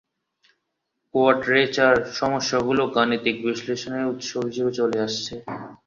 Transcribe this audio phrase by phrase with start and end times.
[1.15, 5.33] কোয়ডরেচার-সমস্যাগুলো গাণিতিক বিশ্লেষণের উৎস হিসেবে চলে আসছে।